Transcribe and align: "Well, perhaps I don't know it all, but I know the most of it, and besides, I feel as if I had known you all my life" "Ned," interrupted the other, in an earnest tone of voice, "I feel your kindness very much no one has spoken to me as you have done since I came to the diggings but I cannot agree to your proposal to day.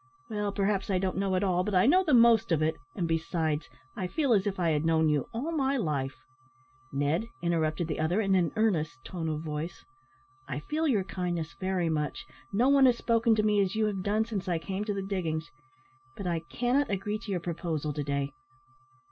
"Well, 0.31 0.51
perhaps 0.51 0.89
I 0.89 0.97
don't 0.97 1.17
know 1.19 1.35
it 1.35 1.43
all, 1.43 1.63
but 1.63 1.75
I 1.75 1.85
know 1.85 2.03
the 2.03 2.15
most 2.15 2.51
of 2.51 2.63
it, 2.63 2.75
and 2.95 3.07
besides, 3.07 3.69
I 3.95 4.07
feel 4.07 4.33
as 4.33 4.47
if 4.47 4.59
I 4.59 4.71
had 4.71 4.83
known 4.83 5.09
you 5.09 5.27
all 5.31 5.51
my 5.51 5.77
life" 5.77 6.15
"Ned," 6.91 7.27
interrupted 7.43 7.87
the 7.87 7.99
other, 7.99 8.19
in 8.19 8.33
an 8.33 8.51
earnest 8.55 8.97
tone 9.05 9.29
of 9.29 9.41
voice, 9.41 9.85
"I 10.47 10.57
feel 10.61 10.87
your 10.87 11.03
kindness 11.03 11.53
very 11.59 11.87
much 11.87 12.25
no 12.51 12.67
one 12.67 12.87
has 12.87 12.97
spoken 12.97 13.35
to 13.35 13.43
me 13.43 13.61
as 13.61 13.75
you 13.75 13.85
have 13.85 14.01
done 14.01 14.25
since 14.25 14.47
I 14.47 14.57
came 14.57 14.83
to 14.85 14.93
the 14.95 15.03
diggings 15.03 15.51
but 16.17 16.25
I 16.25 16.39
cannot 16.49 16.89
agree 16.89 17.19
to 17.19 17.29
your 17.29 17.39
proposal 17.39 17.93
to 17.93 18.03
day. 18.03 18.31